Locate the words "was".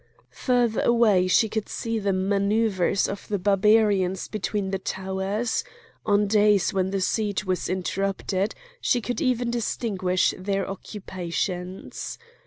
7.45-7.69